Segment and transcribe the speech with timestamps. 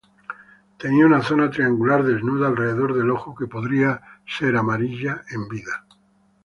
[0.79, 5.85] Tenía una zona triangular desnuda alrededor del ojo que podría ser amarilla en vida.